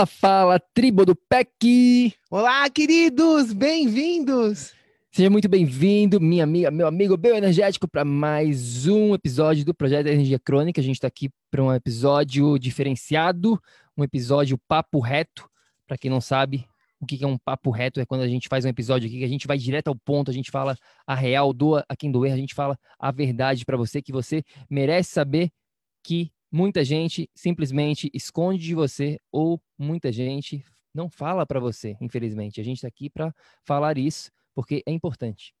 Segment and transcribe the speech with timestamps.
[0.00, 2.14] Fala, fala, tribo do PEC!
[2.30, 4.72] Olá, queridos, bem-vindos!
[5.12, 10.38] Seja muito bem-vindo, minha amiga, meu amigo bioenergético, para mais um episódio do Projeto Energia
[10.38, 10.80] Crônica.
[10.80, 13.60] A gente está aqui para um episódio diferenciado,
[13.94, 15.46] um episódio papo reto.
[15.86, 16.64] Para quem não sabe,
[16.98, 19.24] o que é um papo reto é quando a gente faz um episódio aqui que
[19.24, 22.32] a gente vai direto ao ponto, a gente fala a real, doa a quem doer,
[22.32, 25.50] a gente fala a verdade para você, que você merece saber
[26.02, 32.60] que muita gente simplesmente esconde de você ou muita gente não fala para você, infelizmente.
[32.60, 33.34] A gente está aqui para
[33.64, 35.54] falar isso porque é importante.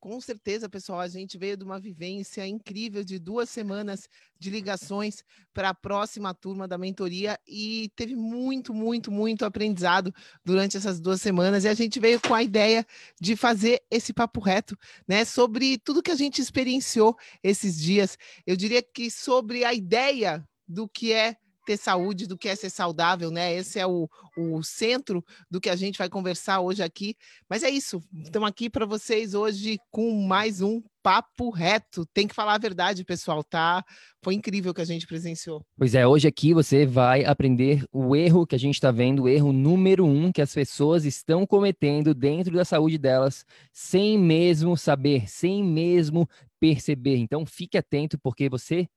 [0.00, 5.22] Com certeza, pessoal, a gente veio de uma vivência incrível de duas semanas de ligações
[5.52, 10.10] para a próxima turma da mentoria e teve muito, muito, muito aprendizado
[10.42, 11.64] durante essas duas semanas.
[11.64, 12.86] E a gente veio com a ideia
[13.20, 14.74] de fazer esse papo reto,
[15.06, 18.16] né, sobre tudo que a gente experienciou esses dias.
[18.46, 21.36] Eu diria que sobre a ideia do que é
[21.70, 23.54] ter saúde, do que é ser saudável, né?
[23.54, 27.14] Esse é o, o centro do que a gente vai conversar hoje aqui.
[27.48, 32.04] Mas é isso, estamos aqui para vocês hoje com mais um papo reto.
[32.12, 33.84] Tem que falar a verdade, pessoal, tá?
[34.20, 35.64] Foi incrível que a gente presenciou.
[35.78, 39.28] Pois é, hoje aqui você vai aprender o erro que a gente está vendo, o
[39.28, 45.30] erro número um que as pessoas estão cometendo dentro da saúde delas, sem mesmo saber,
[45.30, 47.16] sem mesmo perceber.
[47.18, 48.88] Então, fique atento, porque você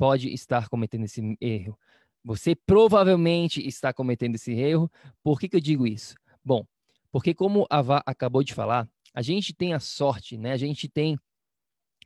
[0.00, 1.78] pode estar cometendo esse erro.
[2.24, 4.90] Você provavelmente está cometendo esse erro.
[5.22, 6.14] Por que, que eu digo isso?
[6.44, 6.64] Bom,
[7.10, 10.52] porque como a Vá acabou de falar, a gente tem a sorte, né?
[10.52, 11.18] A gente tem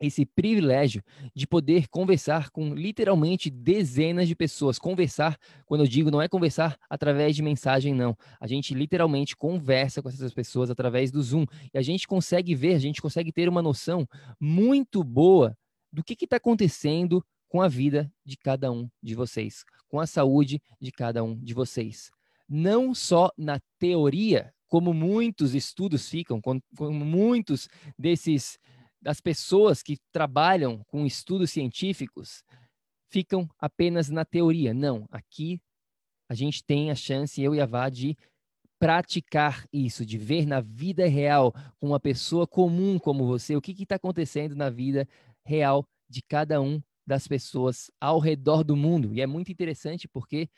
[0.00, 1.02] esse privilégio
[1.34, 4.78] de poder conversar com literalmente dezenas de pessoas.
[4.78, 8.16] Conversar, quando eu digo, não é conversar através de mensagem, não.
[8.40, 11.46] A gente literalmente conversa com essas pessoas através do Zoom.
[11.72, 14.06] E a gente consegue ver, a gente consegue ter uma noção
[14.40, 15.56] muito boa
[15.92, 19.64] do que está acontecendo com a vida de cada um de vocês,
[19.94, 22.10] com a saúde de cada um de vocês.
[22.48, 28.58] Não só na teoria, como muitos estudos ficam, como muitos desses
[29.00, 32.42] das pessoas que trabalham com estudos científicos
[33.08, 34.74] ficam apenas na teoria.
[34.74, 35.60] Não, aqui
[36.28, 38.16] a gente tem a chance, eu e a Vá, de
[38.80, 43.80] praticar isso, de ver na vida real, com uma pessoa comum como você, o que
[43.80, 45.06] está acontecendo na vida
[45.44, 49.12] real de cada um das pessoas ao redor do mundo.
[49.12, 50.48] E é muito interessante porque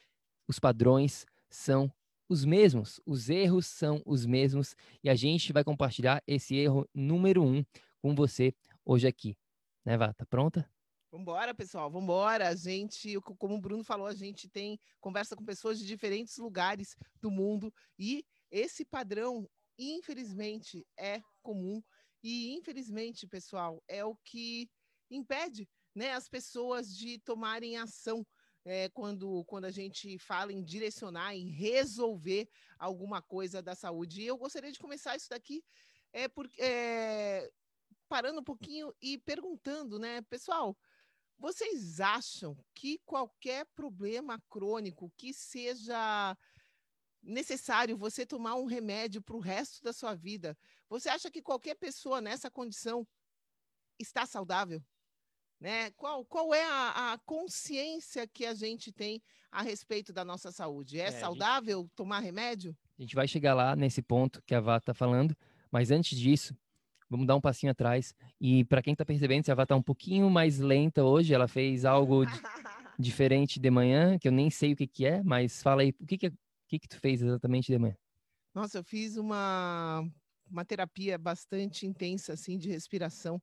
[0.49, 1.93] os padrões são
[2.29, 7.45] os mesmos, os erros são os mesmos, e a gente vai compartilhar esse erro número
[7.45, 7.65] um
[8.01, 8.53] com você
[8.85, 9.37] hoje aqui.
[9.85, 10.13] Né, Vá?
[10.13, 10.69] Tá pronta?
[11.11, 12.49] Vambora, pessoal, vambora.
[12.49, 16.97] A gente, como o Bruno falou, a gente tem conversa com pessoas de diferentes lugares
[17.21, 19.49] do mundo e esse padrão,
[19.79, 21.83] infelizmente, é comum.
[22.23, 24.69] E, infelizmente, pessoal, é o que
[25.11, 28.25] impede né, as pessoas de tomarem ação
[28.67, 32.47] é, quando, quando a gente fala em direcionar, em resolver
[32.79, 34.21] alguma coisa da saúde.
[34.21, 35.65] E eu gostaria de começar isso daqui
[36.13, 37.51] é, por, é,
[38.11, 40.77] parando um pouquinho e perguntando, né, pessoal,
[41.39, 46.37] vocês acham que qualquer problema crônico que seja
[47.23, 50.59] necessário você tomar um remédio para o resto da sua vida,
[50.91, 53.07] você acha que qualquer pessoa nessa condição
[53.99, 54.85] está saudável?
[55.61, 55.91] Né?
[55.93, 61.01] Qual, qual é a, a, consciência que a gente tem a respeito da nossa saúde?
[61.01, 62.77] É, é saudável gente, tomar remédio?
[62.99, 65.35] A gente vai chegar lá nesse ponto que a Vá está falando,
[65.71, 66.55] mas antes disso,
[67.09, 68.15] vamos dar um passinho atrás.
[68.41, 71.49] E para quem está percebendo, se a Vá está um pouquinho mais lenta hoje, ela
[71.49, 72.33] fez algo de,
[72.99, 76.07] diferente de manhã, que eu nem sei o que, que é, mas fala aí, o
[76.07, 76.33] que, que,
[76.69, 77.97] que, que tu fez exatamente de manhã?
[78.55, 80.07] Nossa, eu fiz uma,
[80.51, 83.41] uma terapia bastante intensa, assim, de respiração,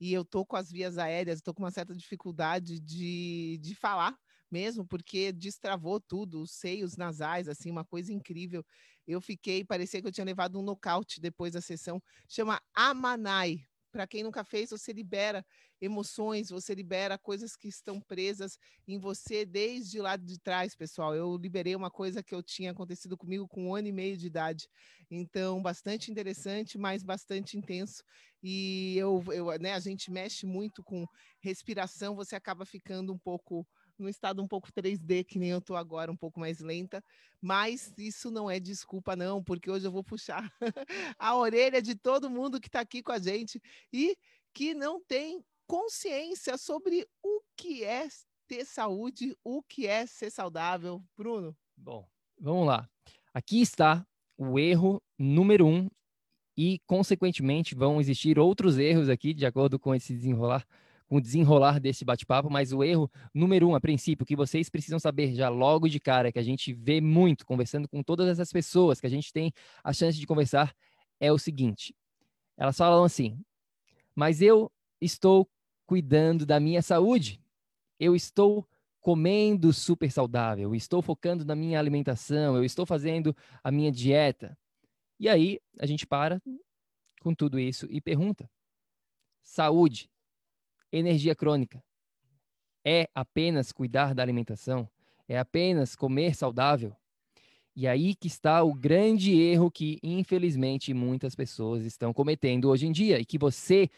[0.00, 4.16] e eu tô com as vias aéreas, tô com uma certa dificuldade de, de falar
[4.50, 8.64] mesmo, porque destravou tudo, os seios nasais, assim, uma coisa incrível.
[9.06, 12.00] Eu fiquei, parecia que eu tinha levado um nocaute depois da sessão.
[12.28, 15.46] Chama Amanai, para quem nunca fez, você libera
[15.80, 18.58] emoções, você libera coisas que estão presas
[18.88, 21.14] em você desde lá de trás, pessoal.
[21.14, 24.26] Eu liberei uma coisa que eu tinha acontecido comigo com um ano e meio de
[24.26, 24.68] idade.
[25.08, 28.02] Então, bastante interessante, mas bastante intenso.
[28.42, 31.06] E eu, eu né, a gente mexe muito com
[31.40, 33.64] respiração, você acaba ficando um pouco
[33.98, 37.02] no estado um pouco 3D, que nem eu tô agora, um pouco mais lenta,
[37.40, 40.52] mas isso não é desculpa não, porque hoje eu vou puxar
[41.18, 43.60] a orelha de todo mundo que está aqui com a gente
[43.92, 44.16] e
[44.52, 48.08] que não tem consciência sobre o que é
[48.46, 51.02] ter saúde, o que é ser saudável.
[51.16, 51.56] Bruno?
[51.76, 52.06] Bom,
[52.38, 52.88] vamos lá.
[53.32, 54.06] Aqui está
[54.36, 55.88] o erro número um
[56.56, 60.64] e, consequentemente, vão existir outros erros aqui, de acordo com esse desenrolar
[61.16, 65.32] o desenrolar desse bate-papo, mas o erro número um, a princípio, que vocês precisam saber
[65.34, 69.06] já logo de cara, que a gente vê muito conversando com todas essas pessoas que
[69.06, 69.52] a gente tem
[69.82, 70.74] a chance de conversar,
[71.20, 71.94] é o seguinte:
[72.56, 73.38] elas falam assim,
[74.14, 74.70] mas eu
[75.00, 75.48] estou
[75.86, 77.40] cuidando da minha saúde,
[78.00, 78.66] eu estou
[79.00, 84.58] comendo super saudável, estou focando na minha alimentação, eu estou fazendo a minha dieta.
[85.20, 86.42] E aí a gente para
[87.20, 88.50] com tudo isso e pergunta:
[89.44, 90.10] saúde
[90.96, 91.82] energia crônica.
[92.84, 94.88] É apenas cuidar da alimentação?
[95.28, 96.94] É apenas comer saudável?
[97.76, 102.92] E aí que está o grande erro que, infelizmente, muitas pessoas estão cometendo hoje em
[102.92, 103.88] dia e que você,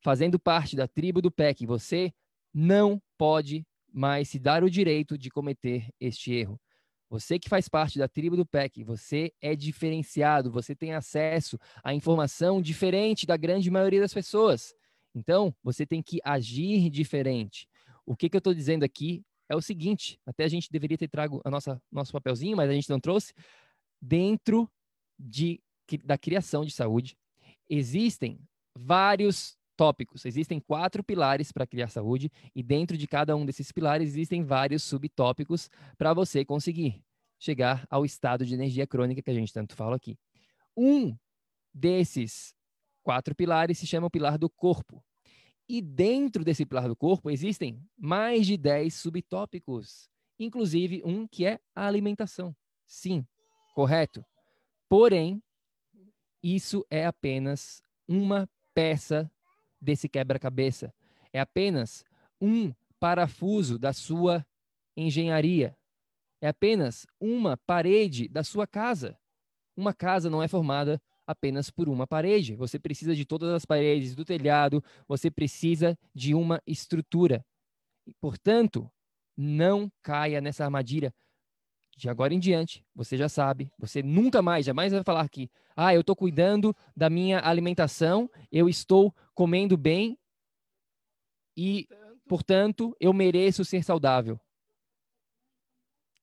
[0.00, 2.12] fazendo parte da tribo do PEC, você
[2.52, 6.60] não pode mais se dar o direito de cometer este erro.
[7.08, 11.92] Você que faz parte da tribo do PEC, você é diferenciado, você tem acesso a
[11.92, 14.74] informação diferente da grande maioria das pessoas.
[15.14, 17.68] Então, você tem que agir diferente.
[18.06, 21.08] O que, que eu estou dizendo aqui é o seguinte: até a gente deveria ter
[21.08, 23.32] trago a nossa nosso papelzinho, mas a gente não trouxe.
[24.00, 24.70] Dentro
[25.18, 25.60] de,
[26.04, 27.16] da criação de saúde,
[27.68, 28.40] existem
[28.74, 30.24] vários tópicos.
[30.24, 34.82] Existem quatro pilares para criar saúde, e dentro de cada um desses pilares existem vários
[34.82, 37.02] subtópicos para você conseguir
[37.38, 40.18] chegar ao estado de energia crônica que a gente tanto fala aqui.
[40.76, 41.16] Um
[41.72, 42.54] desses
[43.10, 45.02] quatro pilares se chama o pilar do corpo.
[45.68, 50.08] E dentro desse pilar do corpo existem mais de 10 subtópicos,
[50.38, 52.54] inclusive um que é a alimentação.
[52.86, 53.26] Sim,
[53.74, 54.24] correto.
[54.88, 55.42] Porém,
[56.40, 59.28] isso é apenas uma peça
[59.80, 60.94] desse quebra-cabeça.
[61.32, 62.04] É apenas
[62.40, 64.46] um parafuso da sua
[64.96, 65.76] engenharia.
[66.40, 69.18] É apenas uma parede da sua casa.
[69.76, 72.54] Uma casa não é formada apenas por uma parede.
[72.56, 77.44] Você precisa de todas as paredes do telhado, você precisa de uma estrutura.
[78.20, 78.90] Portanto,
[79.36, 81.14] não caia nessa armadilha.
[81.96, 85.94] De agora em diante, você já sabe, você nunca mais, jamais vai falar que, ah,
[85.94, 90.18] eu estou cuidando da minha alimentação, eu estou comendo bem
[91.56, 91.86] e,
[92.26, 94.40] portanto, eu mereço ser saudável.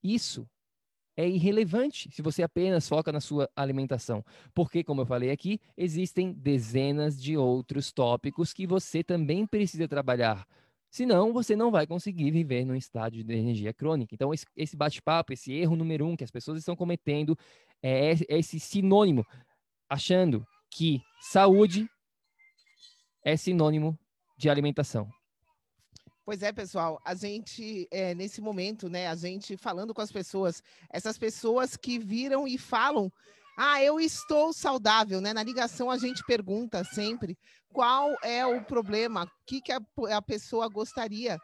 [0.04, 0.50] Isso
[1.18, 4.24] é irrelevante se você apenas foca na sua alimentação.
[4.54, 10.48] Porque, como eu falei aqui, existem dezenas de outros tópicos que você também precisa trabalhar.
[10.92, 14.14] Senão, você não vai conseguir viver num estado de energia crônica.
[14.14, 17.38] Então, esse bate-papo, esse erro número um que as pessoas estão cometendo
[17.82, 19.26] é esse sinônimo,
[19.90, 21.90] achando que saúde
[23.26, 23.98] é sinônimo
[24.38, 25.10] de alimentação.
[26.28, 30.62] Pois é, pessoal, a gente, é, nesse momento, né, a gente falando com as pessoas,
[30.90, 33.10] essas pessoas que viram e falam,
[33.58, 35.32] ah, eu estou saudável, né?
[35.32, 37.38] Na ligação a gente pergunta sempre
[37.70, 39.80] qual é o problema, o que, que a,
[40.18, 41.38] a pessoa gostaria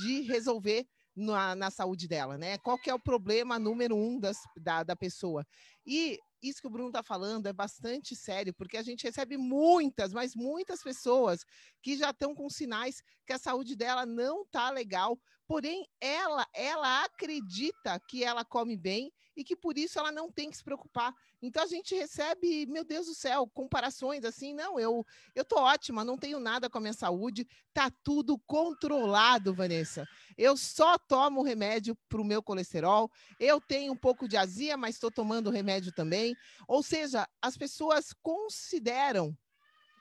[0.00, 2.56] de resolver na, na, saúde dela, né?
[2.56, 5.46] Qual que é o problema número um das, da, da pessoa?
[5.86, 10.12] E isso que o Bruno está falando é bastante sério, porque a gente recebe muitas,
[10.12, 11.44] mas muitas pessoas
[11.82, 17.04] que já estão com sinais que a saúde dela não está legal, porém ela, ela
[17.04, 21.14] acredita que ela come bem e que por isso ela não tem que se preocupar.
[21.40, 25.04] Então a gente recebe, meu Deus do céu, comparações assim, não, eu
[25.34, 30.06] eu tô ótima, não tenho nada com a minha saúde, tá tudo controlado, Vanessa.
[30.36, 34.96] Eu só tomo remédio para o meu colesterol, eu tenho um pouco de azia, mas
[34.96, 36.36] estou tomando remédio também.
[36.68, 39.34] Ou seja, as pessoas consideram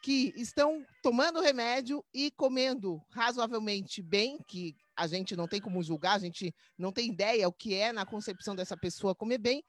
[0.01, 6.15] que estão tomando remédio e comendo razoavelmente bem, que a gente não tem como julgar,
[6.15, 9.63] a gente não tem ideia o que é na concepção dessa pessoa comer bem,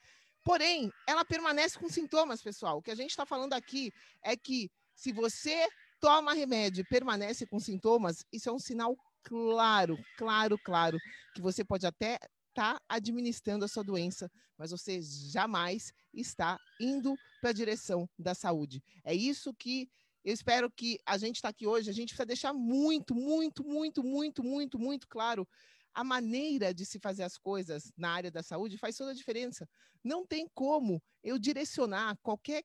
[0.44, 2.78] porém, ela permanece com sintomas, pessoal.
[2.78, 3.92] O que a gente está falando aqui
[4.24, 5.68] é que se você
[6.00, 10.98] toma remédio e permanece com sintomas, isso é um sinal claro, claro, claro,
[11.34, 12.14] que você pode até
[12.48, 18.34] estar tá administrando a sua doença, mas você jamais está indo para a direção da
[18.34, 18.82] saúde.
[19.04, 19.88] É isso que
[20.24, 24.02] eu espero que a gente está aqui hoje, a gente precisa deixar muito, muito, muito,
[24.02, 25.48] muito, muito, muito claro
[25.92, 29.68] a maneira de se fazer as coisas na área da saúde faz toda a diferença.
[30.04, 32.62] Não tem como eu direcionar qualquer,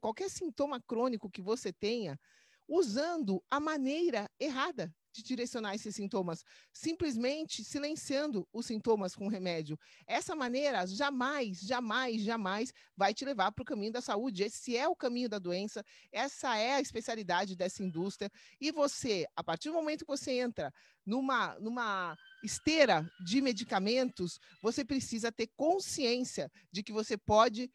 [0.00, 2.18] qualquer sintoma crônico que você tenha
[2.66, 9.78] usando a maneira errada de direcionar esses sintomas, simplesmente silenciando os sintomas com remédio.
[10.08, 14.42] Essa maneira jamais, jamais, jamais vai te levar para o caminho da saúde.
[14.42, 18.28] Esse é o caminho da doença, essa é a especialidade dessa indústria.
[18.60, 20.74] E você, a partir do momento que você entra
[21.06, 27.70] numa, numa esteira de medicamentos, você precisa ter consciência de que você pode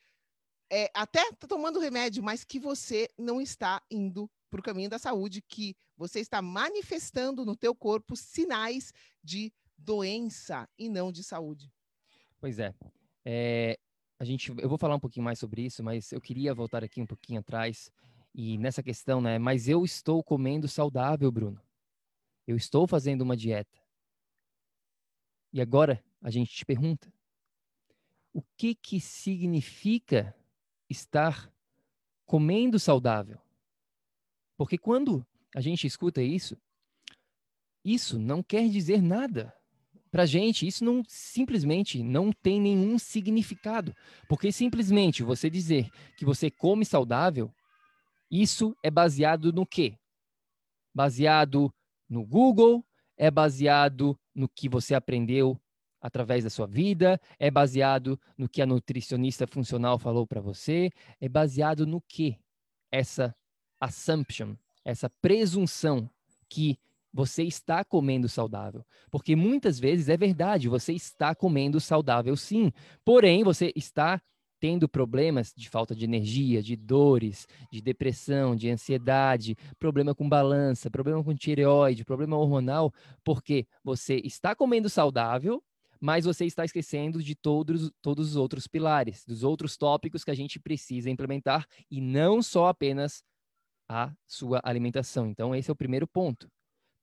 [0.71, 4.99] é, até tá tomando remédio, mas que você não está indo para o caminho da
[4.99, 11.69] saúde, que você está manifestando no teu corpo sinais de doença e não de saúde.
[12.39, 12.73] Pois é.
[13.25, 13.77] é.
[14.17, 17.01] a gente, eu vou falar um pouquinho mais sobre isso, mas eu queria voltar aqui
[17.01, 17.91] um pouquinho atrás
[18.33, 19.37] e nessa questão, né?
[19.37, 21.61] Mas eu estou comendo saudável, Bruno.
[22.47, 23.77] Eu estou fazendo uma dieta.
[25.51, 27.11] E agora a gente te pergunta:
[28.31, 30.33] o que que significa
[30.89, 31.53] estar
[32.25, 33.41] comendo saudável?
[34.55, 35.25] Porque quando
[35.59, 36.57] a gente escuta isso,
[37.83, 39.53] isso não quer dizer nada
[40.09, 40.65] para gente.
[40.65, 43.93] Isso não simplesmente não tem nenhum significado.
[44.29, 47.53] Porque simplesmente você dizer que você come saudável,
[48.31, 49.97] isso é baseado no quê?
[50.95, 51.69] Baseado
[52.07, 52.81] no Google,
[53.17, 55.59] é baseado no que você aprendeu
[55.99, 60.89] através da sua vida, é baseado no que a nutricionista funcional falou para você,
[61.19, 62.39] é baseado no que
[62.89, 63.35] essa
[63.77, 64.55] assumption,
[64.89, 66.09] essa presunção
[66.47, 66.77] que
[67.11, 68.85] você está comendo saudável.
[69.09, 72.71] Porque muitas vezes é verdade, você está comendo saudável sim,
[73.03, 74.21] porém você está
[74.59, 80.91] tendo problemas de falta de energia, de dores, de depressão, de ansiedade, problema com balança,
[80.91, 82.93] problema com tireoide, problema hormonal,
[83.23, 85.63] porque você está comendo saudável,
[85.99, 90.35] mas você está esquecendo de todos, todos os outros pilares, dos outros tópicos que a
[90.35, 93.23] gente precisa implementar e não só apenas
[93.89, 95.27] a sua alimentação.
[95.27, 96.47] Então, esse é o primeiro ponto.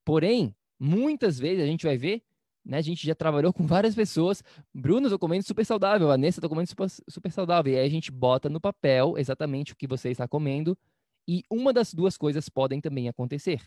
[0.04, 2.22] Porém, muitas vezes a gente vai ver,
[2.64, 2.78] né?
[2.78, 4.42] A gente já trabalhou com várias pessoas.
[4.72, 6.08] Bruno, estou comendo super saudável.
[6.08, 7.72] Vanessa, estou comendo super, super saudável.
[7.72, 10.78] E aí a gente bota no papel exatamente o que você está comendo.
[11.28, 13.60] E uma das duas coisas podem também acontecer.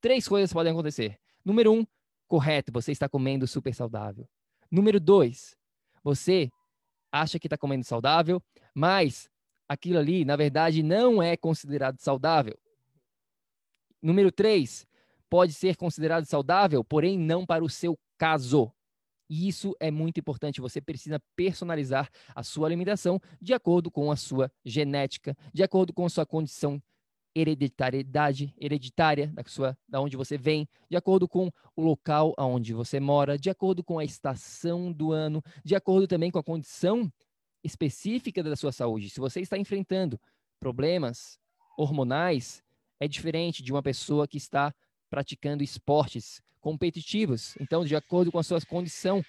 [0.00, 1.18] Três coisas podem acontecer.
[1.44, 1.86] Número um,
[2.28, 4.28] correto, você está comendo super saudável.
[4.70, 5.56] Número dois,
[6.02, 6.48] você
[7.10, 8.40] acha que está comendo saudável,
[8.74, 9.28] mas
[9.70, 12.58] aquilo ali, na verdade, não é considerado saudável.
[14.02, 14.84] Número três,
[15.28, 18.72] pode ser considerado saudável, porém não para o seu caso.
[19.28, 20.60] E isso é muito importante.
[20.60, 26.04] Você precisa personalizar a sua alimentação de acordo com a sua genética, de acordo com
[26.04, 26.82] a sua condição
[27.32, 32.98] hereditariedade hereditária da sua da onde você vem, de acordo com o local aonde você
[32.98, 37.08] mora, de acordo com a estação do ano, de acordo também com a condição
[37.62, 39.10] específica da sua saúde.
[39.10, 40.20] Se você está enfrentando
[40.58, 41.38] problemas
[41.76, 42.62] hormonais,
[42.98, 44.74] é diferente de uma pessoa que está
[45.08, 47.56] praticando esportes competitivos.
[47.60, 49.24] Então, de acordo com a sua condição,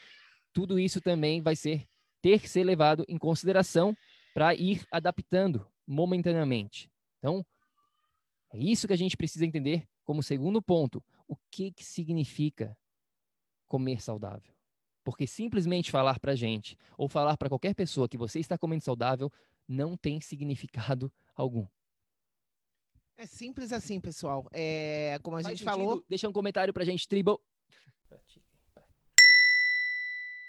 [0.54, 1.88] tudo isso também vai ser
[2.22, 3.98] ter que ser levado em consideração
[4.34, 6.90] para ir adaptando momentaneamente.
[7.18, 7.46] Então,
[8.54, 11.04] é isso que a gente precisa entender como segundo ponto.
[11.28, 12.78] O que, que significa
[13.68, 14.54] comer saudável?
[15.04, 19.32] Porque simplesmente falar para gente ou falar para qualquer pessoa que você está comendo saudável
[19.68, 21.66] não tem significado algum.
[23.18, 24.48] É simples assim, pessoal.
[24.52, 25.78] É, como a Faz gente sentido?
[25.78, 26.04] falou.
[26.10, 27.40] Deixa um comentário pra gente, Tribal.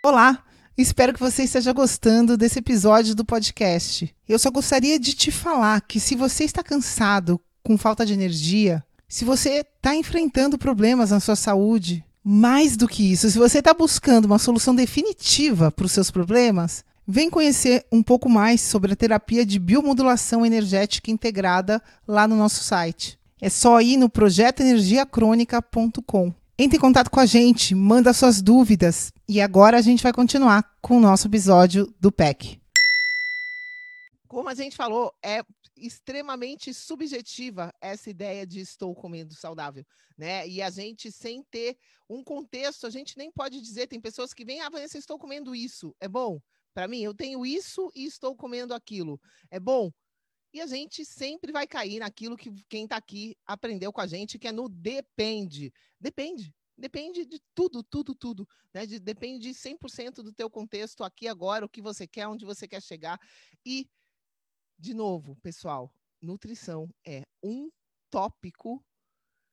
[0.05, 0.45] Olá,
[0.77, 4.15] espero que você esteja gostando desse episódio do podcast.
[4.29, 8.83] Eu só gostaria de te falar que se você está cansado, com falta de energia,
[9.09, 13.75] se você está enfrentando problemas na sua saúde, mais do que isso, se você está
[13.75, 18.97] buscando uma solução definitiva para os seus problemas, vem conhecer um pouco mais sobre a
[18.97, 23.19] terapia de biomodulação energética integrada lá no nosso site.
[23.41, 26.33] É só ir no projetoenergiacronica.com.
[26.57, 30.65] Entre em contato com a gente, manda suas dúvidas e agora a gente vai continuar
[30.81, 32.61] com o nosso episódio do PEC.
[34.29, 35.43] Como a gente falou, é
[35.85, 39.85] extremamente subjetiva essa ideia de estou comendo saudável,
[40.17, 40.47] né?
[40.47, 41.77] E a gente sem ter
[42.09, 45.55] um contexto, a gente nem pode dizer, tem pessoas que vêm, ah, Vanessa, estou comendo
[45.55, 46.41] isso, é bom?
[46.73, 49.21] Para mim, eu tenho isso e estou comendo aquilo,
[49.51, 49.91] é bom?
[50.55, 54.39] E a gente sempre vai cair naquilo que quem está aqui aprendeu com a gente,
[54.39, 55.73] que é no depende.
[55.99, 56.55] Depende.
[56.77, 58.47] Depende de tudo, tudo, tudo.
[58.73, 58.85] Né?
[58.85, 62.69] De, depende de 100% do teu contexto aqui agora, o que você quer, onde você
[62.69, 63.19] quer chegar.
[63.65, 63.87] E,
[64.83, 67.71] de novo, pessoal, nutrição é um
[68.11, 68.85] tópico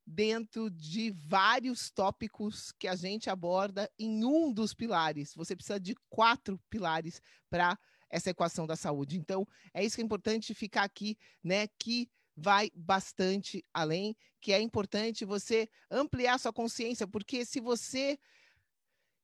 [0.04, 5.36] dentro de vários tópicos que a gente aborda em um dos pilares.
[5.36, 7.78] Você precisa de quatro pilares para
[8.10, 9.20] essa equação da saúde.
[9.20, 11.68] Então, é isso que é importante ficar aqui, né?
[11.78, 18.18] Que vai bastante além, que é importante você ampliar sua consciência, porque se você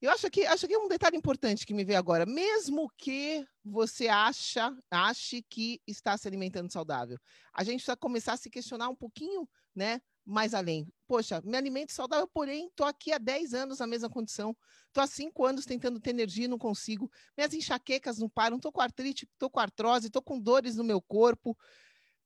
[0.06, 2.26] eu acho que acho que é um detalhe importante que me veio agora.
[2.26, 7.18] Mesmo que você acha, ache que está se alimentando saudável,
[7.54, 10.02] a gente precisa começar a se questionar um pouquinho, né?
[10.26, 10.92] mais além.
[11.08, 14.58] Poxa, me alimento saudável, porém, estou aqui há 10 anos na mesma condição.
[14.88, 17.12] Estou há 5 anos tentando ter energia e não consigo.
[17.38, 18.58] Minhas enxaquecas não param.
[18.58, 21.56] Estou com artrite, estou com artrose, estou com dores no meu corpo.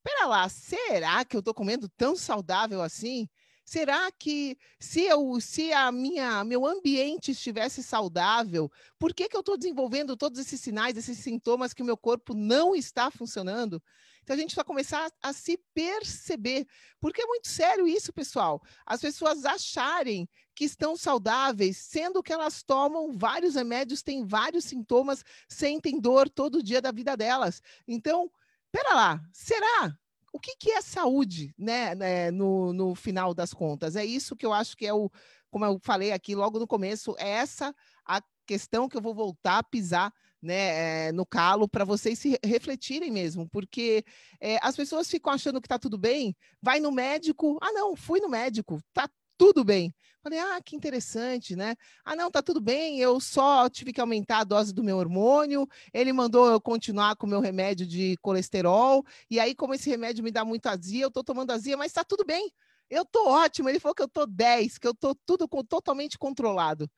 [0.02, 3.28] Pera lá, será que eu estou comendo tão saudável assim?
[3.70, 9.42] Será que se eu, se a minha, meu ambiente estivesse saudável, por que, que eu
[9.42, 13.80] estou desenvolvendo todos esses sinais, esses sintomas que o meu corpo não está funcionando?
[14.24, 16.66] Então a gente vai começar a, a se perceber,
[17.00, 18.60] porque é muito sério isso, pessoal.
[18.88, 25.24] As pessoas acharem que estão saudáveis, sendo que elas tomam vários remédios, têm vários sintomas,
[25.48, 27.62] sentem dor todo dia da vida delas.
[27.88, 28.32] Então,
[28.72, 29.96] pera lá, será?
[30.32, 33.96] O que, que é saúde, né, né, no, no final das contas?
[33.96, 35.10] É isso que eu acho que é o,
[35.50, 37.74] como eu falei aqui logo no começo, é essa
[38.06, 42.40] a questão que eu vou voltar a pisar né, é, no calo para vocês se
[42.44, 44.04] refletirem mesmo, porque
[44.40, 48.20] é, as pessoas ficam achando que está tudo bem, vai no médico, ah não, fui
[48.20, 49.10] no médico, tá
[49.40, 49.96] tudo bem.
[50.22, 51.76] Falei, ah, que interessante, né?
[52.04, 55.66] Ah, não, tá tudo bem, eu só tive que aumentar a dose do meu hormônio,
[55.94, 60.22] ele mandou eu continuar com o meu remédio de colesterol, e aí, como esse remédio
[60.22, 62.52] me dá muito azia, eu tô tomando azia, mas tá tudo bem,
[62.90, 63.70] eu tô ótimo.
[63.70, 66.90] Ele falou que eu tô 10, que eu tô tudo com, totalmente controlado.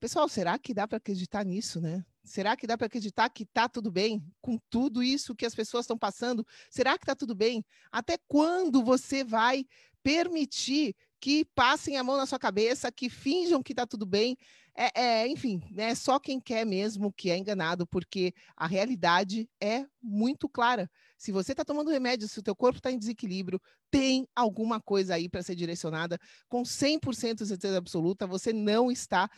[0.00, 2.04] Pessoal, será que dá para acreditar nisso, né?
[2.24, 5.84] Será que dá para acreditar que está tudo bem com tudo isso que as pessoas
[5.84, 6.46] estão passando?
[6.70, 7.64] Será que está tudo bem?
[7.90, 9.66] Até quando você vai
[10.02, 14.36] permitir que passem a mão na sua cabeça, que finjam que está tudo bem?
[14.74, 19.84] É, é, enfim, é só quem quer mesmo que é enganado, porque a realidade é
[20.00, 20.88] muito clara.
[21.16, 25.14] Se você está tomando remédio, se o teu corpo está em desequilíbrio, tem alguma coisa
[25.14, 26.16] aí para ser direcionada
[26.48, 29.28] com 100% de certeza absoluta, você não está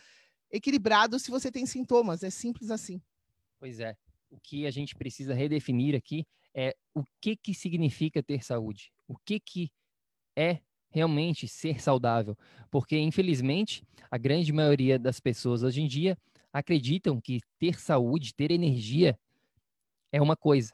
[0.51, 2.21] equilibrado se você tem sintomas.
[2.21, 3.01] É simples assim.
[3.59, 3.95] Pois é.
[4.29, 8.91] O que a gente precisa redefinir aqui é o que, que significa ter saúde.
[9.07, 9.71] O que, que
[10.37, 10.61] é
[10.91, 12.37] realmente ser saudável.
[12.69, 16.17] Porque, infelizmente, a grande maioria das pessoas hoje em dia
[16.53, 19.17] acreditam que ter saúde, ter energia
[20.11, 20.73] é uma coisa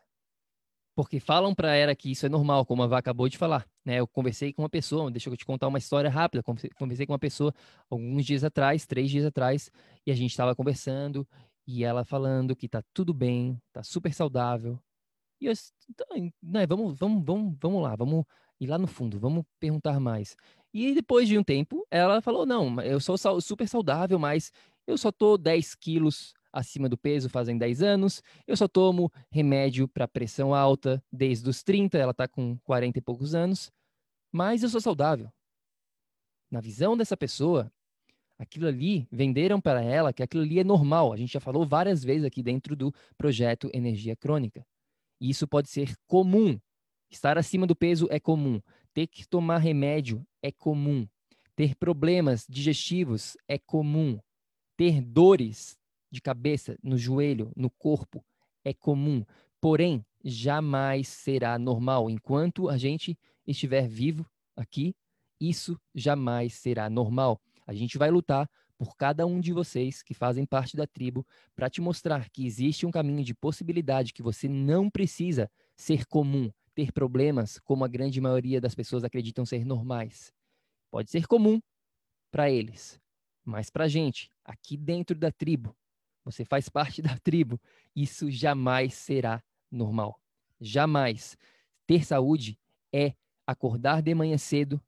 [0.98, 3.68] porque falam para ela que isso é normal, como a Vá acabou de falar.
[3.86, 4.00] Né?
[4.00, 6.42] Eu conversei com uma pessoa, deixa eu te contar uma história rápida.
[6.76, 7.54] Conversei com uma pessoa
[7.88, 9.70] alguns dias atrás, três dias atrás,
[10.08, 11.28] e a gente estava conversando
[11.68, 14.80] e ela falando que tá tudo bem, tá super saudável.
[15.40, 15.54] E eu,
[15.88, 16.08] então,
[16.42, 18.26] né, vamos, vamos, vamos, vamos lá, vamos
[18.60, 20.36] ir lá no fundo, vamos perguntar mais.
[20.74, 24.52] E depois de um tempo, ela falou: não, eu sou super saudável, mas
[24.86, 28.22] eu só tô 10 quilos acima do peso fazem 10 anos.
[28.46, 33.02] Eu só tomo remédio para pressão alta desde os 30, ela está com 40 e
[33.02, 33.72] poucos anos.
[34.32, 35.32] Mas eu sou saudável.
[36.50, 37.72] Na visão dessa pessoa,
[38.38, 41.14] aquilo ali, venderam para ela que aquilo ali é normal.
[41.14, 44.66] A gente já falou várias vezes aqui dentro do projeto Energia Crônica.
[45.20, 46.60] E isso pode ser comum.
[47.10, 48.62] Estar acima do peso é comum.
[48.94, 51.08] Ter que tomar remédio é comum.
[51.56, 54.20] Ter problemas digestivos é comum.
[54.76, 55.78] Ter dores
[56.12, 58.24] de cabeça, no joelho, no corpo,
[58.64, 59.26] é comum.
[59.60, 62.10] Porém, jamais será normal.
[62.10, 64.96] Enquanto a gente estiver vivo aqui,
[65.40, 67.42] isso jamais será normal.
[67.66, 71.70] A gente vai lutar por cada um de vocês que fazem parte da tribo para
[71.70, 76.92] te mostrar que existe um caminho de possibilidade que você não precisa ser comum, ter
[76.92, 80.32] problemas como a grande maioria das pessoas acreditam ser normais.
[80.92, 81.60] Pode ser comum
[82.30, 83.02] para eles,
[83.44, 85.76] mas para a gente, aqui dentro da tribo,
[86.24, 87.60] você faz parte da tribo,
[87.96, 90.22] isso jamais será normal.
[90.62, 91.36] Jamais.
[91.88, 92.60] Ter saúde
[92.94, 93.16] é
[93.48, 94.80] acordar de manhã cedo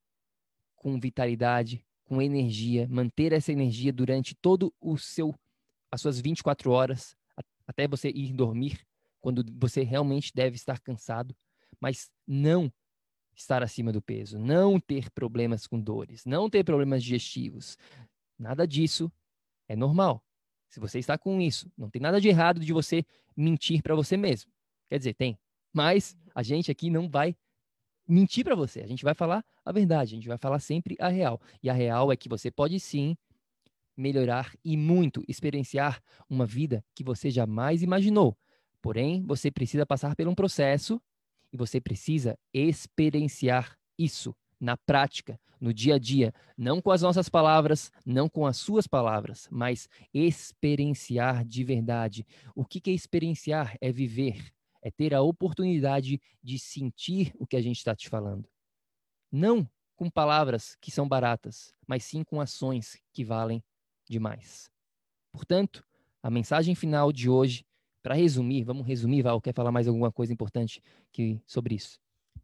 [0.76, 5.34] com vitalidade, com energia, manter essa energia durante todo o seu
[5.92, 7.18] as suas 24 horas
[7.66, 8.80] até você ir dormir,
[9.20, 11.36] quando você realmente deve estar cansado.
[11.80, 12.72] Mas não
[13.36, 17.78] estar acima do peso, não ter problemas com dores, não ter problemas digestivos.
[18.38, 19.12] Nada disso
[19.68, 20.24] é normal.
[20.68, 23.04] Se você está com isso, não tem nada de errado de você
[23.36, 24.52] mentir para você mesmo.
[24.90, 25.38] Quer dizer, tem.
[25.74, 27.36] Mas a gente aqui não vai
[28.08, 28.82] mentir para você.
[28.82, 31.42] A gente vai falar a verdade, a gente vai falar sempre a real.
[31.62, 33.18] E a real é que você pode sim
[33.96, 38.38] melhorar e muito experienciar uma vida que você jamais imaginou.
[38.82, 41.02] Porém, você precisa passar por um processo
[41.52, 47.28] e você precisa experienciar isso na prática, no dia a dia, não com as nossas
[47.28, 52.26] palavras, não com as suas palavras, mas experienciar de verdade.
[52.56, 53.76] O que é experienciar?
[53.82, 58.48] É viver, é ter a oportunidade de sentir o que a gente está te falando.
[59.32, 63.62] Não com palavras que são baratas, mas sim com ações que valem
[64.10, 64.72] demais.
[65.32, 65.86] Portanto,
[66.24, 67.66] a mensagem final de hoje,
[68.10, 72.00] para resumir, vamos resumir, Val, quer falar mais alguma coisa importante que, sobre isso?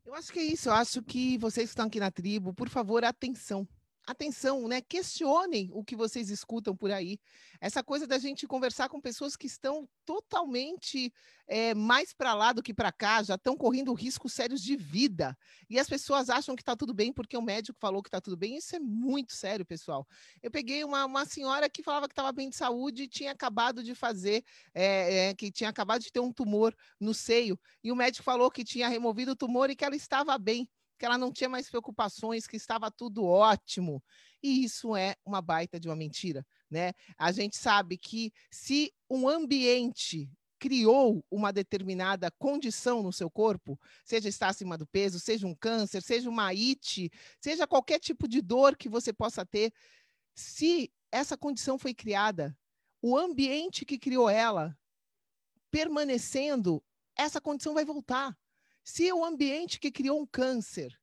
[0.06, 0.70] Eu acho que é isso.
[0.70, 3.68] Eu acho que vocês que estão aqui na tribo, por favor, atenção
[4.06, 4.82] atenção, né?
[4.82, 7.20] Questionem o que vocês escutam por aí.
[7.60, 11.12] Essa coisa da gente conversar com pessoas que estão totalmente
[11.48, 15.38] é, mais para lá do que para cá, já estão correndo riscos sérios de vida.
[15.70, 18.38] E as pessoas acham que está tudo bem porque o médico falou que está tudo
[18.38, 18.58] bem.
[18.58, 20.08] Isso é muito sério, pessoal.
[20.42, 23.84] Eu peguei uma, uma senhora que falava que estava bem de saúde e tinha acabado
[23.84, 27.60] de fazer, é, é, que tinha acabado de ter um tumor no seio.
[27.84, 31.06] E o médico falou que tinha removido o tumor e que ela estava bem que
[31.06, 34.04] ela não tinha mais preocupações, que estava tudo ótimo.
[34.42, 36.94] E isso é uma baita de uma mentira, né?
[37.18, 40.30] A gente sabe que se um ambiente
[40.60, 46.02] criou uma determinada condição no seu corpo, seja estar acima do peso, seja um câncer,
[46.02, 49.72] seja uma IT, seja qualquer tipo de dor que você possa ter,
[50.34, 52.58] se essa condição foi criada,
[53.02, 54.78] o ambiente que criou ela
[55.70, 56.84] permanecendo,
[57.18, 58.36] essa condição vai voltar.
[58.86, 60.96] Se o ambiente que criou um câncer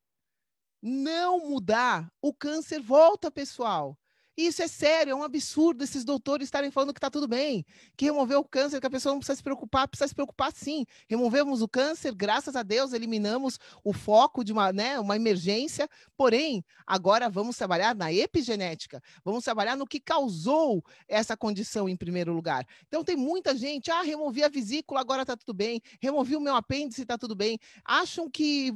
[0.80, 3.98] não mudar, o câncer volta, pessoal.
[4.36, 8.06] Isso é sério, é um absurdo esses doutores estarem falando que está tudo bem, que
[8.06, 10.86] removeu o câncer, que a pessoa não precisa se preocupar, precisa se preocupar sim.
[11.06, 16.64] Removemos o câncer, graças a Deus, eliminamos o foco de uma, né, uma emergência, porém,
[16.86, 22.66] agora vamos trabalhar na epigenética, vamos trabalhar no que causou essa condição em primeiro lugar.
[22.88, 26.56] Então, tem muita gente, ah, removi a vesícula, agora está tudo bem, removi o meu
[26.56, 27.58] apêndice, está tudo bem.
[27.84, 28.74] Acham que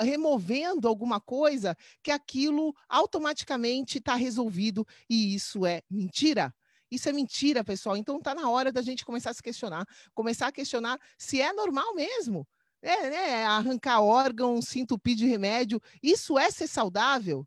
[0.00, 6.54] removendo alguma coisa, que aquilo automaticamente está resolvido e isso é mentira.
[6.90, 7.96] Isso é mentira, pessoal.
[7.96, 11.52] Então está na hora da gente começar a se questionar, começar a questionar se é
[11.52, 12.46] normal mesmo.
[12.82, 13.44] É, né?
[13.44, 17.46] Arrancar órgão, se entupir de remédio, isso é ser saudável?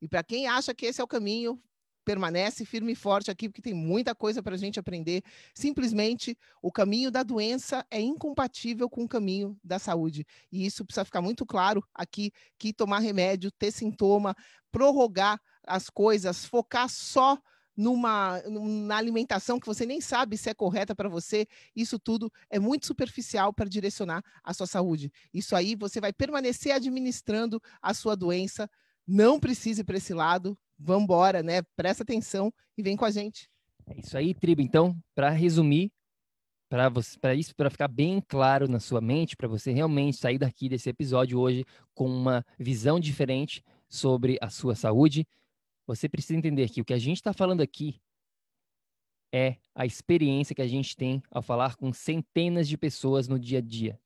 [0.00, 1.60] E para quem acha que esse é o caminho,
[2.08, 5.22] permanece firme e forte aqui, porque tem muita coisa para a gente aprender.
[5.54, 10.24] Simplesmente, o caminho da doença é incompatível com o caminho da saúde.
[10.50, 14.34] E isso precisa ficar muito claro aqui, que tomar remédio, ter sintoma,
[14.72, 15.38] prorrogar
[15.68, 17.38] as coisas, focar só
[17.78, 22.58] numa na alimentação que você nem sabe se é correta para você, isso tudo é
[22.58, 25.12] muito superficial para direcionar a sua saúde.
[25.32, 28.68] Isso aí você vai permanecer administrando a sua doença.
[29.06, 30.58] Não precise para esse lado.
[30.76, 31.62] Vamos embora, né?
[31.76, 33.48] Presta atenção e vem com a gente.
[33.86, 34.60] É isso aí, tribo.
[34.60, 35.92] Então, para resumir,
[36.68, 40.90] para isso, para ficar bem claro na sua mente, para você realmente sair daqui desse
[40.90, 45.26] episódio hoje com uma visão diferente sobre a sua saúde,
[45.88, 47.98] você precisa entender que o que a gente está falando aqui
[49.32, 53.58] é a experiência que a gente tem ao falar com centenas de pessoas no dia
[53.58, 53.98] a dia.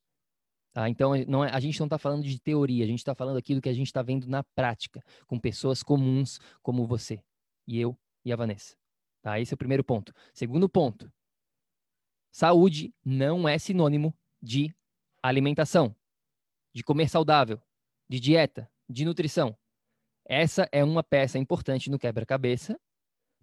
[0.73, 0.88] Tá?
[0.88, 3.55] Então, não é, a gente não está falando de teoria, a gente está falando aqui
[3.55, 7.21] do que a gente está vendo na prática, com pessoas comuns como você,
[7.66, 8.77] e eu e a Vanessa.
[9.21, 9.40] Tá?
[9.40, 10.14] Esse é o primeiro ponto.
[10.33, 11.12] Segundo ponto,
[12.31, 14.73] saúde não é sinônimo de
[15.21, 15.95] alimentação,
[16.73, 17.61] de comer saudável,
[18.09, 19.57] de dieta, de nutrição.
[20.35, 22.81] Essa é uma peça importante no quebra-cabeça,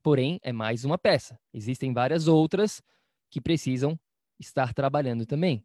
[0.02, 1.40] porém é mais uma peça.
[1.54, 2.82] Existem várias outras
[3.30, 3.96] que precisam
[4.40, 5.64] estar trabalhando também.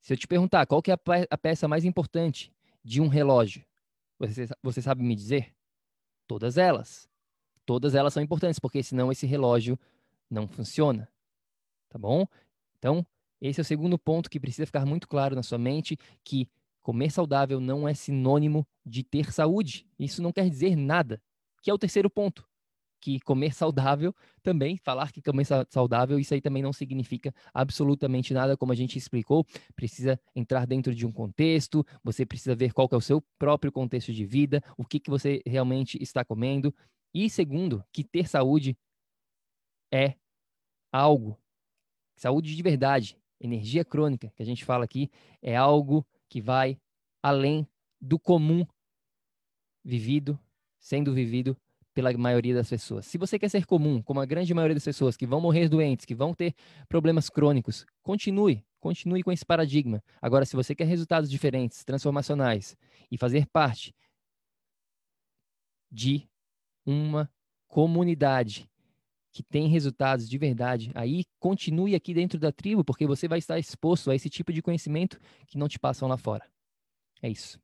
[0.00, 2.50] Se eu te perguntar qual é a peça mais importante
[2.82, 3.62] de um relógio,
[4.18, 5.54] você, você sabe me dizer?
[6.26, 7.06] Todas elas.
[7.66, 9.78] Todas elas são importantes, porque senão esse relógio
[10.30, 11.06] não funciona.
[11.90, 12.26] Tá bom?
[12.78, 13.06] Então,
[13.42, 16.48] esse é o segundo ponto que precisa ficar muito claro na sua mente, que
[16.82, 19.86] Comer saudável não é sinônimo de ter saúde.
[19.98, 21.22] Isso não quer dizer nada.
[21.62, 22.44] Que é o terceiro ponto.
[23.00, 28.56] Que comer saudável também, falar que comer saudável, isso aí também não significa absolutamente nada,
[28.56, 29.44] como a gente explicou.
[29.74, 34.12] Precisa entrar dentro de um contexto, você precisa ver qual é o seu próprio contexto
[34.12, 36.74] de vida, o que, que você realmente está comendo.
[37.14, 38.76] E segundo, que ter saúde
[39.92, 40.14] é
[40.92, 41.38] algo,
[42.16, 45.10] saúde de verdade, energia crônica, que a gente fala aqui,
[45.42, 46.78] é algo que vai
[47.22, 47.68] além
[48.00, 48.64] do comum
[49.84, 50.40] vivido,
[50.80, 51.54] sendo vivido
[51.92, 53.04] pela maioria das pessoas.
[53.04, 56.06] Se você quer ser comum, como a grande maioria das pessoas que vão morrer doentes,
[56.06, 56.54] que vão ter
[56.88, 60.02] problemas crônicos, continue, continue com esse paradigma.
[60.22, 62.78] Agora, se você quer resultados diferentes, transformacionais
[63.10, 63.94] e fazer parte
[65.90, 66.26] de
[66.86, 67.30] uma
[67.68, 68.66] comunidade
[69.32, 73.58] que tem resultados de verdade, aí continue aqui dentro da tribo, porque você vai estar
[73.58, 76.46] exposto a esse tipo de conhecimento que não te passam lá fora.
[77.22, 77.58] É isso.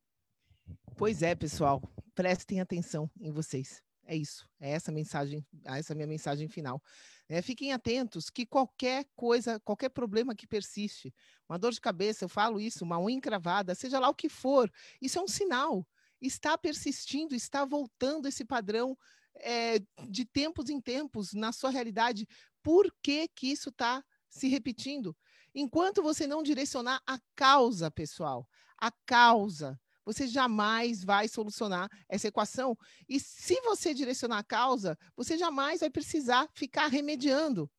[0.97, 1.83] Pois é, pessoal,
[2.15, 3.83] prestem atenção em vocês.
[4.05, 6.83] É isso, é essa mensagem, essa minha mensagem final.
[7.29, 11.15] É, fiquem atentos que qualquer coisa, qualquer problema que persiste,
[11.47, 14.73] uma dor de cabeça, eu falo isso, uma unha encravada, seja lá o que for,
[15.03, 15.87] isso é um sinal.
[16.23, 18.97] Está persistindo, está voltando esse padrão
[19.41, 22.27] é, de tempos em tempos na sua realidade.
[22.63, 25.17] Por que, que isso está se repetindo?
[25.55, 32.77] Enquanto você não direcionar a causa, pessoal, a causa, você jamais vai solucionar essa equação.
[33.09, 37.71] E se você direcionar a causa, você jamais vai precisar ficar remediando.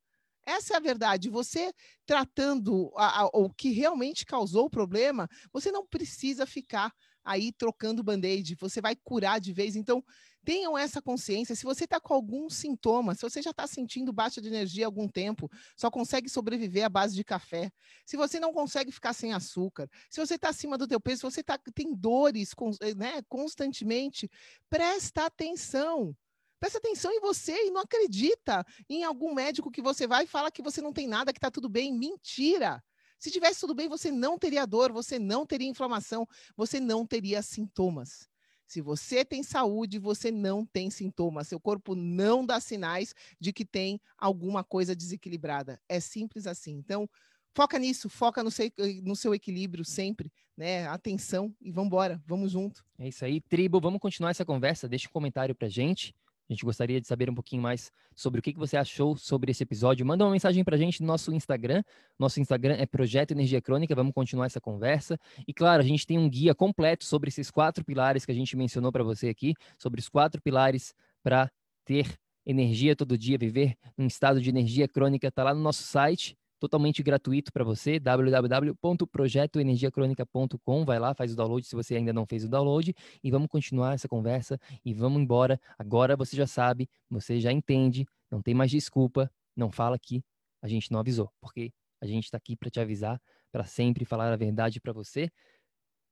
[0.46, 1.30] Essa é a verdade.
[1.30, 1.74] Você
[2.06, 6.94] tratando a, a, o que realmente causou o problema, você não precisa ficar
[7.24, 9.76] aí trocando band-aid, você vai curar de vez.
[9.76, 10.04] Então,
[10.50, 11.56] tenham essa consciência.
[11.56, 14.88] Se você está com algum sintoma, se você já está sentindo baixa de energia há
[14.88, 17.72] algum tempo, só consegue sobreviver à base de café,
[18.04, 21.32] se você não consegue ficar sem açúcar, se você está acima do teu peso, se
[21.36, 24.28] você tá, tem dores eh, né, constantemente,
[24.68, 26.18] presta atenção.
[26.60, 30.50] Presta atenção em você e não acredita em algum médico que você vai e fala
[30.50, 31.94] que você não tem nada, que está tudo bem.
[31.94, 32.84] Mentira!
[33.20, 37.44] Se tivesse tudo bem, você não teria dor, você não teria inflamação, você não teria
[37.44, 38.28] sintomas.
[38.70, 41.48] Se você tem saúde, você não tem sintomas.
[41.48, 45.82] Seu corpo não dá sinais de que tem alguma coisa desequilibrada.
[45.90, 46.74] É simples assim.
[46.74, 47.10] Então,
[47.52, 48.72] foca nisso, foca no seu,
[49.04, 50.86] no seu equilíbrio sempre, né?
[50.86, 52.86] Atenção e vamos embora, vamos junto.
[53.00, 53.82] É isso aí, tribo.
[53.82, 54.88] Vamos continuar essa conversa.
[54.88, 56.14] Deixa um comentário pra gente.
[56.50, 59.62] A gente gostaria de saber um pouquinho mais sobre o que, você achou sobre esse
[59.62, 60.04] episódio.
[60.04, 61.84] Manda uma mensagem para a gente no nosso Instagram.
[62.18, 63.94] Nosso Instagram é Projeto Energia Crônica.
[63.94, 65.20] Vamos continuar essa conversa.
[65.48, 68.58] E claro, a gente tem um guia completo sobre esses quatro pilares que a gente
[68.58, 71.52] mencionou para você aqui, sobre os quatro pilares para
[71.86, 75.28] ter energia todo dia, viver num estado de energia crônica.
[75.28, 80.86] Está lá no nosso site totalmente gratuito para você, www.projetoenergiacronica.com.
[80.86, 82.94] Vai lá, faz o download se você ainda não fez o download
[83.24, 85.60] e vamos continuar essa conversa e vamos embora.
[85.78, 90.24] Agora você já sabe, você já entende, não tem mais desculpa, não fala que
[90.62, 93.20] a gente não avisou, porque a gente está aqui para te avisar,
[93.52, 95.30] para sempre falar a verdade para você.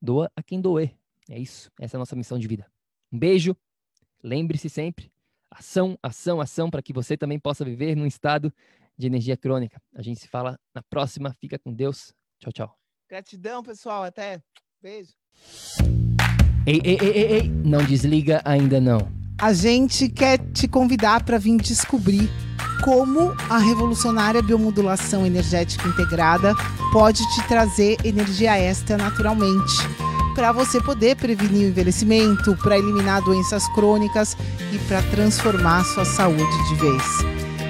[0.01, 0.95] Doa a quem doer.
[1.29, 2.65] É isso, essa é a nossa missão de vida.
[3.11, 3.55] Um beijo,
[4.23, 5.11] lembre-se sempre,
[5.51, 8.53] ação, ação, ação, para que você também possa viver num estado
[8.97, 9.79] de energia crônica.
[9.95, 11.35] A gente se fala na próxima.
[11.39, 12.13] Fica com Deus.
[12.39, 12.77] Tchau, tchau.
[13.09, 14.03] Gratidão, pessoal.
[14.03, 14.41] Até.
[14.81, 15.11] Beijo.
[16.65, 17.49] Ei, ei, ei, ei, ei.
[17.49, 18.99] Não desliga ainda não.
[19.39, 22.29] A gente quer te convidar para vir descobrir
[22.83, 26.53] como a revolucionária biomodulação energética integrada
[26.91, 29.73] pode te trazer energia extra naturalmente,
[30.35, 34.35] para você poder prevenir o envelhecimento, para eliminar doenças crônicas
[34.73, 37.36] e para transformar sua saúde de vez.